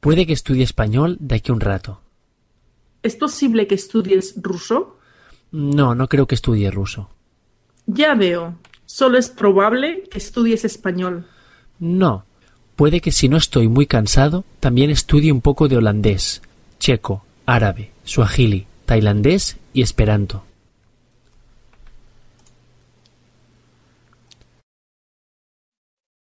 [0.00, 2.00] Puede que estudie español de aquí a un rato.
[3.02, 4.98] ¿Es posible que estudies ruso?
[5.52, 7.10] No, no creo que estudie ruso.
[7.86, 8.56] Ya veo.
[8.86, 11.26] Solo es probable que estudies español.
[11.78, 12.24] No.
[12.76, 16.40] Puede que si no estoy muy cansado, también estudie un poco de holandés,
[16.78, 20.44] checo, árabe, suajili, tailandés y esperanto.